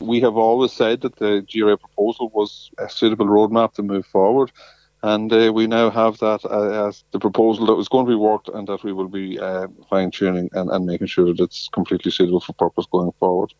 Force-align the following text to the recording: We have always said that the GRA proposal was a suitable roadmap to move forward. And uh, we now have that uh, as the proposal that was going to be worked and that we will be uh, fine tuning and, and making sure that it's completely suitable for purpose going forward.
We 0.00 0.20
have 0.20 0.36
always 0.36 0.72
said 0.72 1.00
that 1.02 1.16
the 1.16 1.46
GRA 1.50 1.78
proposal 1.78 2.30
was 2.34 2.70
a 2.78 2.88
suitable 2.88 3.26
roadmap 3.26 3.74
to 3.74 3.82
move 3.82 4.06
forward. 4.06 4.52
And 5.02 5.32
uh, 5.32 5.52
we 5.54 5.66
now 5.66 5.90
have 5.90 6.18
that 6.18 6.44
uh, 6.46 6.88
as 6.88 7.04
the 7.12 7.18
proposal 7.18 7.66
that 7.66 7.74
was 7.74 7.88
going 7.88 8.06
to 8.06 8.10
be 8.10 8.16
worked 8.16 8.48
and 8.48 8.66
that 8.68 8.82
we 8.82 8.92
will 8.92 9.08
be 9.08 9.38
uh, 9.38 9.68
fine 9.90 10.10
tuning 10.10 10.48
and, 10.54 10.70
and 10.70 10.86
making 10.86 11.08
sure 11.08 11.26
that 11.26 11.40
it's 11.40 11.68
completely 11.68 12.10
suitable 12.10 12.40
for 12.40 12.54
purpose 12.54 12.86
going 12.90 13.12
forward. 13.18 13.50